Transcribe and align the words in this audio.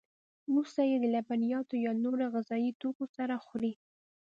وروسته 0.53 0.81
یې 0.89 0.97
د 0.99 1.05
لبنیاتو 1.15 1.75
یا 1.85 1.91
نورو 2.03 2.25
غذایي 2.33 2.71
توکو 2.81 3.05
سره 3.17 3.35
خوري. 3.45 3.73